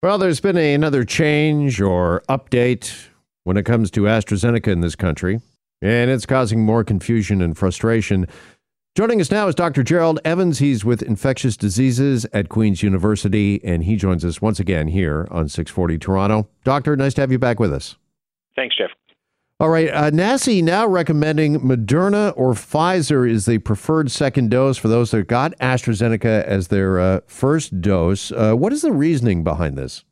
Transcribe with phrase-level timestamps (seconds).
[0.00, 3.08] Well, there's been a, another change or update
[3.42, 5.40] when it comes to AstraZeneca in this country,
[5.82, 8.28] and it's causing more confusion and frustration.
[8.94, 9.82] Joining us now is Dr.
[9.82, 10.60] Gerald Evans.
[10.60, 15.48] He's with infectious diseases at Queen's University, and he joins us once again here on
[15.48, 16.48] 640 Toronto.
[16.62, 17.96] Doctor, nice to have you back with us.
[18.54, 18.90] Thanks, Jeff.
[19.60, 19.88] All right.
[19.92, 25.52] Uh, now recommending Moderna or Pfizer is the preferred second dose for those that got
[25.58, 28.30] AstraZeneca as their uh, first dose.
[28.30, 30.04] Uh, what is the reasoning behind this?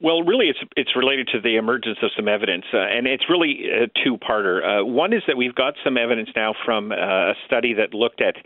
[0.00, 3.64] Well, really, it's it's related to the emergence of some evidence, uh, and it's really
[3.68, 4.80] a two-parter.
[4.80, 8.20] Uh, one is that we've got some evidence now from uh, a study that looked
[8.20, 8.36] at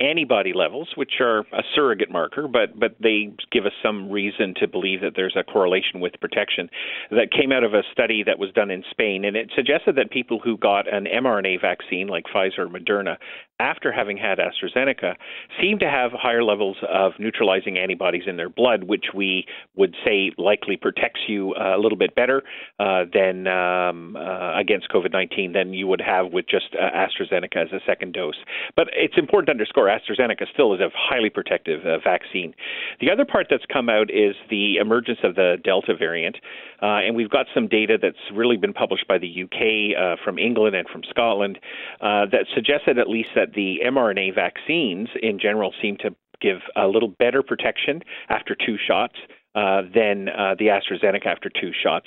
[0.00, 4.68] antibody levels, which are a surrogate marker, but but they give us some reason to
[4.68, 6.68] believe that there's a correlation with protection.
[7.10, 10.10] That came out of a study that was done in Spain, and it suggested that
[10.10, 13.16] people who got an mRNA vaccine like Pfizer or Moderna
[13.60, 15.16] after having had AstraZeneca
[15.60, 20.30] seem to have higher levels of neutralizing antibodies in their blood, which we would say
[20.38, 22.42] likely protects you a little bit better
[22.78, 27.72] uh, than um, uh, against COVID-19 than you would have with just uh, AstraZeneca as
[27.72, 28.36] a second dose.
[28.76, 32.54] But it's important to underscore AstraZeneca still is a highly protective uh, vaccine.
[33.00, 36.36] The other part that's come out is the emergence of the Delta variant,
[36.82, 40.38] uh, and we've got some data that's really been published by the UK, uh, from
[40.38, 41.58] England, and from Scotland
[42.00, 46.86] uh, that suggested at least that the mRNA vaccines in general seem to give a
[46.86, 49.16] little better protection after two shots
[49.54, 52.06] uh, than uh, the AstraZeneca after two shots.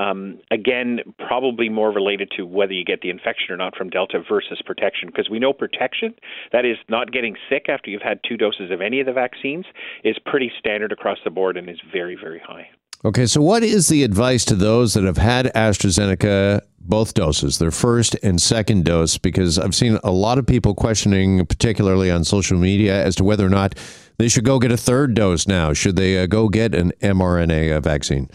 [0.00, 4.22] Um, again, probably more related to whether you get the infection or not from Delta
[4.26, 6.14] versus protection, because we know protection,
[6.52, 9.66] that is not getting sick after you've had two doses of any of the vaccines,
[10.02, 12.66] is pretty standard across the board and is very, very high.
[13.04, 17.70] Okay, so what is the advice to those that have had AstraZeneca, both doses, their
[17.70, 19.18] first and second dose?
[19.18, 23.44] Because I've seen a lot of people questioning, particularly on social media, as to whether
[23.44, 23.74] or not
[24.18, 25.72] they should go get a third dose now.
[25.72, 28.28] Should they uh, go get an mRNA uh, vaccine?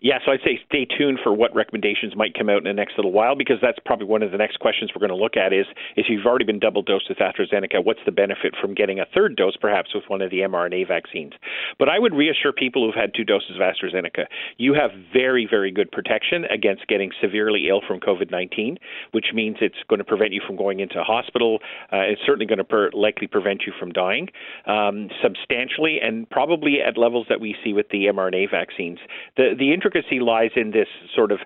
[0.00, 2.94] Yeah, so I'd say stay tuned for what recommendations might come out in the next
[2.96, 5.52] little while because that's probably one of the next questions we're going to look at
[5.52, 9.06] is if you've already been double dosed with AstraZeneca, what's the benefit from getting a
[9.12, 11.32] third dose perhaps with one of the mRNA vaccines?
[11.80, 14.26] But I would reassure people who've had two doses of AstraZeneca,
[14.56, 18.78] you have very, very good protection against getting severely ill from COVID 19,
[19.10, 21.58] which means it's going to prevent you from going into hospital.
[21.92, 24.28] Uh, it's certainly going to per- likely prevent you from dying
[24.66, 28.98] um, substantially and probably at levels that we see with the mRNA vaccines.
[29.36, 31.38] The, the intricacy lies in this sort of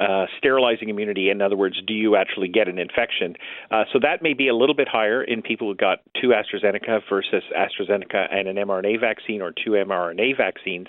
[0.00, 1.30] uh, sterilizing immunity.
[1.30, 3.34] In other words, do you actually get an infection?
[3.70, 7.00] Uh, so that may be a little bit higher in people who got two AstraZeneca
[7.08, 10.86] versus AstraZeneca and an mRNA vaccine or two mRNA vaccines.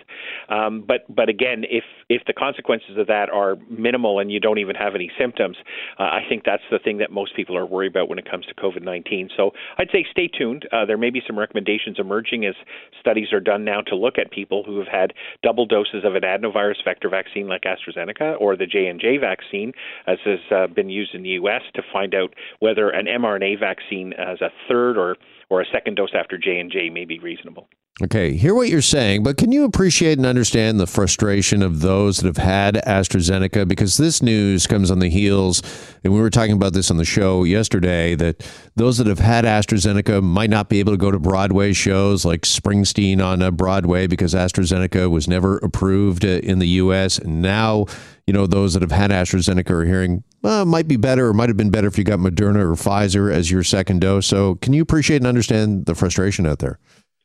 [0.49, 4.59] Um, but but again, if if the consequences of that are minimal and you don't
[4.59, 5.57] even have any symptoms,
[5.99, 8.45] uh, I think that's the thing that most people are worried about when it comes
[8.45, 9.29] to COVID-19.
[9.35, 10.67] So I'd say stay tuned.
[10.71, 12.55] Uh, there may be some recommendations emerging as
[12.99, 15.13] studies are done now to look at people who have had
[15.43, 19.73] double doses of an adenovirus vector vaccine like AstraZeneca or the J J&J vaccine,
[20.05, 24.13] as has uh, been used in the U.S., to find out whether an mRNA vaccine
[24.13, 25.17] as a third or
[25.49, 27.69] or a second dose after J&J may be reasonable.
[28.03, 32.17] Okay, hear what you're saying, but can you appreciate and understand the frustration of those
[32.17, 33.67] that have had AstraZeneca?
[33.67, 35.63] Because this news comes on the heels,
[36.03, 39.45] and we were talking about this on the show yesterday, that those that have had
[39.45, 44.05] AstraZeneca might not be able to go to Broadway shows like Springsteen on a Broadway
[44.05, 47.19] because AstraZeneca was never approved uh, in the U.S.
[47.23, 47.87] Now
[48.27, 51.47] you know, those that have had AstraZeneca are hearing, well, might be better or might
[51.47, 54.27] have been better if you got Moderna or Pfizer as your second dose.
[54.27, 56.77] So, can you appreciate and understand the frustration out there?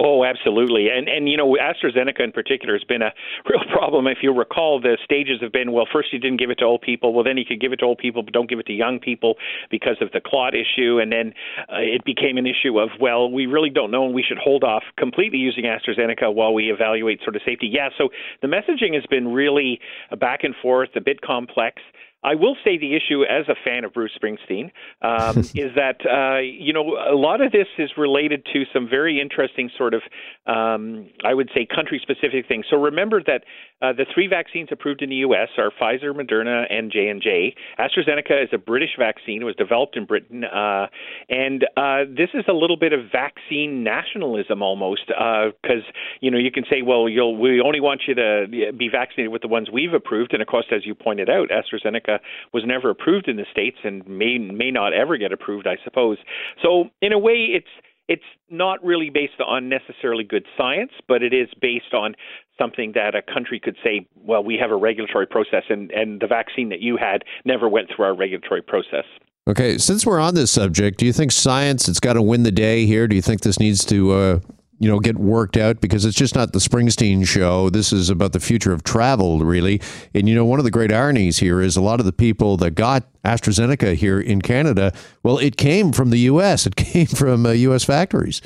[0.05, 0.89] Oh, absolutely.
[0.91, 3.13] And and you know, AstraZeneca in particular has been a
[3.49, 4.09] real problem.
[4.09, 6.83] If you recall, the stages have been well, first you didn't give it to old
[6.83, 8.73] people, well then you could give it to old people, but don't give it to
[8.73, 9.37] young people
[9.71, 11.33] because of the clot issue, and then
[11.69, 14.65] uh, it became an issue of well, we really don't know, and we should hold
[14.65, 17.69] off completely using AstraZeneca while we evaluate sort of safety.
[17.73, 18.09] Yeah, so
[18.41, 19.79] the messaging has been really
[20.19, 21.81] back and forth, a bit complex.
[22.25, 24.71] I will say the issue, as a fan of Bruce Springsteen,
[25.03, 29.21] um, is that uh, you know a lot of this is related to some very
[29.21, 30.03] interesting sort of,
[30.47, 32.67] um, I would say, country-specific things.
[32.71, 33.43] So remember that
[33.81, 35.49] uh, the three vaccines approved in the U.S.
[35.59, 37.55] are Pfizer, Moderna, and J and J.
[37.79, 40.87] AstraZeneca is a British vaccine; it was developed in Britain, uh,
[41.29, 46.39] and uh, this is a little bit of vaccine nationalism almost, because uh, you know
[46.39, 49.69] you can say, well, you'll we only want you to be vaccinated with the ones
[49.73, 53.37] we've approved, and of course, as you pointed out, AstraZeneca America was never approved in
[53.37, 56.19] the states and may may not ever get approved, I suppose.
[56.63, 57.67] So in a way, it's
[58.09, 62.15] it's not really based on necessarily good science, but it is based on
[62.59, 66.27] something that a country could say, well, we have a regulatory process, and, and the
[66.27, 69.05] vaccine that you had never went through our regulatory process.
[69.49, 72.53] Okay, since we're on this subject, do you think science it's got to win the
[72.53, 73.09] day here?
[73.09, 74.41] Do you think this needs to uh,
[74.83, 77.71] you know get worked out because it's just not the Springsteen show.
[77.71, 79.81] This is about the future of travel, really.
[80.13, 82.57] And you know, one of the great ironies here is a lot of the people
[82.57, 84.93] that got AstraZeneca here in Canada,
[85.23, 86.67] well, it came from the U.S.
[86.67, 87.85] It came from uh, U.S.
[87.85, 88.43] factories.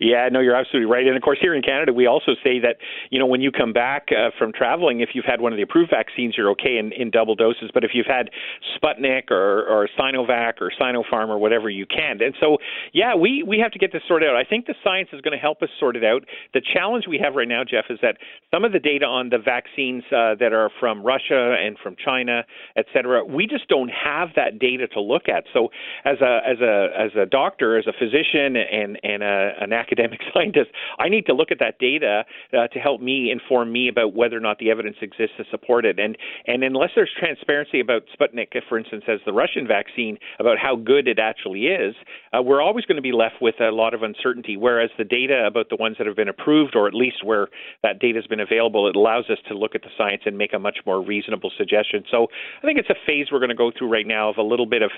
[0.00, 1.06] Yeah, no, you're absolutely right.
[1.06, 2.76] And of course, here in Canada, we also say that
[3.10, 5.62] you know when you come back uh, from traveling, if you've had one of the
[5.62, 7.70] approved vaccines, you're okay in, in double doses.
[7.72, 8.30] But if you've had
[8.76, 12.22] Sputnik or, or Sinovac or Sinopharm or whatever, you can't.
[12.22, 12.56] And so,
[12.94, 14.36] yeah, we we have to get this sorted out.
[14.36, 16.24] I think the science is going to help us sort it out.
[16.54, 18.16] The challenge we have right now, Jeff, is that
[18.52, 22.44] some of the data on the vaccines uh, that are from Russia and from China,
[22.74, 25.44] et cetera, we just don't have that data to look at.
[25.52, 25.68] So,
[26.06, 29.72] as a as a as a doctor, as a physician, and and a, an
[30.34, 34.14] scientist, I need to look at that data uh, to help me inform me about
[34.14, 35.98] whether or not the evidence exists to support it.
[35.98, 36.16] And
[36.46, 41.08] and unless there's transparency about Sputnik, for instance, as the Russian vaccine, about how good
[41.08, 41.94] it actually is,
[42.36, 44.56] uh, we're always going to be left with a lot of uncertainty.
[44.56, 47.48] Whereas the data about the ones that have been approved, or at least where
[47.82, 50.52] that data has been available, it allows us to look at the science and make
[50.52, 52.04] a much more reasonable suggestion.
[52.10, 52.28] So
[52.62, 54.66] I think it's a phase we're going to go through right now of a little
[54.66, 54.90] bit of,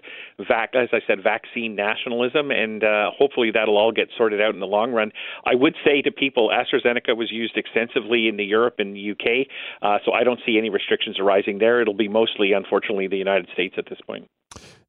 [0.48, 4.60] vac- as I said, vaccine nationalism, and uh, hopefully that'll all get sorted out in
[4.60, 5.12] the long run.
[5.44, 9.46] I would say to people, AstraZeneca was used extensively in the Europe and UK,
[9.82, 11.80] uh, so I don't see any restrictions arising there.
[11.80, 14.26] It'll be mostly, unfortunately, the United States at this point.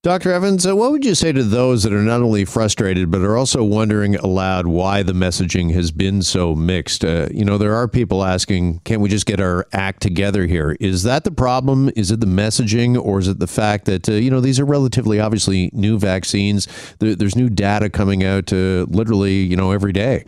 [0.03, 0.33] Dr.
[0.33, 3.37] Evans, uh, what would you say to those that are not only frustrated, but are
[3.37, 7.05] also wondering aloud why the messaging has been so mixed?
[7.05, 10.75] Uh, you know, there are people asking, can't we just get our act together here?
[10.81, 11.89] Is that the problem?
[11.95, 14.65] Is it the messaging, or is it the fact that, uh, you know, these are
[14.65, 16.67] relatively obviously new vaccines?
[16.99, 20.25] There, there's new data coming out uh, literally, you know, every day.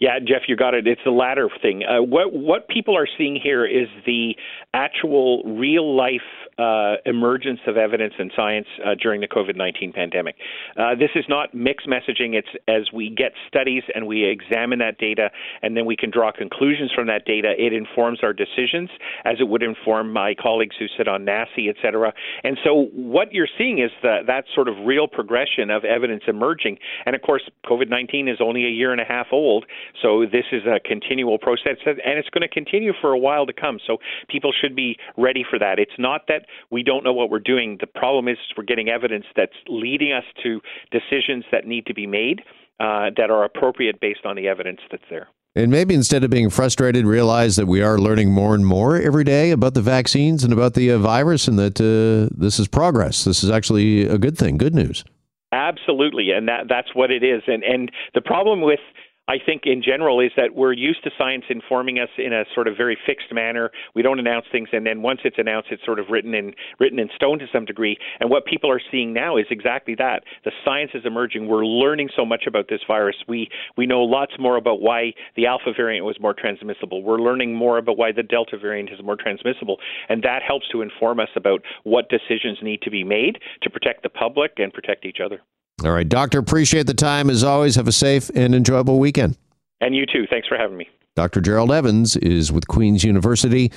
[0.00, 0.86] Yeah, Jeff, you got it.
[0.86, 1.82] It's the latter thing.
[1.82, 4.36] Uh, what what people are seeing here is the
[4.72, 6.20] actual real life
[6.56, 10.36] uh, emergence of evidence and science uh, during the COVID 19 pandemic.
[10.76, 12.34] Uh, this is not mixed messaging.
[12.34, 15.30] It's as we get studies and we examine that data,
[15.62, 18.90] and then we can draw conclusions from that data, it informs our decisions
[19.24, 22.12] as it would inform my colleagues who sit on NACI, et cetera.
[22.44, 26.78] And so what you're seeing is the, that sort of real progression of evidence emerging.
[27.04, 29.64] And of course, COVID 19 is only a year and a half old,
[30.02, 33.52] so this is a continual process, and it's going to continue for a while to
[33.52, 33.78] come.
[33.86, 33.98] So
[34.28, 35.78] people should be ready for that.
[35.78, 37.78] It's not that we don't know what we're doing.
[37.80, 42.06] The problem is we're getting evidence that's leading us to decisions that need to be
[42.06, 42.42] made
[42.80, 45.28] uh, that are appropriate based on the evidence that's there.
[45.56, 49.24] And maybe instead of being frustrated, realize that we are learning more and more every
[49.24, 53.24] day about the vaccines and about the uh, virus, and that uh, this is progress.
[53.24, 55.04] This is actually a good thing, good news.
[55.50, 57.42] Absolutely, and that that's what it is.
[57.46, 58.80] And and the problem with
[59.28, 62.66] I think in general is that we're used to science informing us in a sort
[62.66, 63.70] of very fixed manner.
[63.94, 66.98] We don't announce things, and then once it's announced, it's sort of written in written
[66.98, 67.98] in stone to some degree.
[68.20, 70.24] And what people are seeing now is exactly that.
[70.46, 71.46] The science is emerging.
[71.46, 73.16] We're learning so much about this virus.
[73.28, 77.02] We we know lots more about why the alpha variant was more transmissible.
[77.02, 79.76] We're learning more about why the delta variant is more transmissible,
[80.08, 84.04] and that helps to inform us about what decisions need to be made to protect
[84.04, 85.42] the public and protect each other.
[85.84, 87.76] All right, Doctor, appreciate the time as always.
[87.76, 89.36] Have a safe and enjoyable weekend.
[89.80, 90.26] And you too.
[90.28, 90.88] Thanks for having me.
[91.14, 91.40] Dr.
[91.40, 93.72] Gerald Evans is with Queen's University.